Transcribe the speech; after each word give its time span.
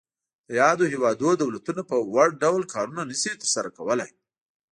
د 0.47 0.49
یادو 0.61 0.83
هیوادونو 0.93 1.39
دولتونه 1.43 1.81
په 1.89 1.95
وړ 2.13 2.27
ډول 2.43 2.61
کارونه 2.73 3.01
نشي 3.11 3.31
تر 3.41 3.47
سره 3.55 3.69
کولای. 3.77 4.11